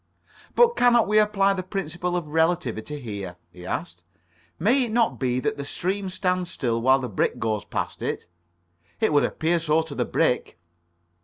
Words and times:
"But 0.55 0.69
cannot 0.75 1.07
we 1.07 1.19
apply 1.19 1.53
the 1.53 1.61
principle 1.61 2.17
of 2.17 2.29
relativity 2.29 2.99
here?" 2.99 3.35
he 3.51 3.67
asked. 3.67 4.03
"May 4.57 4.85
it 4.85 4.91
not 4.91 5.19
be 5.19 5.39
that 5.41 5.57
the 5.57 5.63
stream 5.63 6.09
stands 6.09 6.49
still 6.49 6.81
while 6.81 6.97
the 6.97 7.07
brick 7.07 7.37
goes 7.37 7.65
past 7.65 8.01
it? 8.01 8.25
It 8.99 9.13
would 9.13 9.23
appear 9.23 9.59
so 9.59 9.83
to 9.83 9.93
the 9.93 10.05
brick." 10.05 10.57